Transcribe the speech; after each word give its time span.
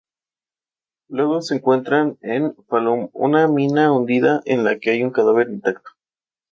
Luego 1.09 1.41
encuentran 1.51 2.17
en 2.21 2.55
Falun 2.67 3.11
una 3.13 3.47
mina 3.47 3.91
hundida 3.93 4.41
en 4.45 4.63
la 4.63 4.79
que 4.79 4.89
hay 4.89 5.03
un 5.03 5.11
cadáver 5.11 5.49
intacto. 5.51 5.91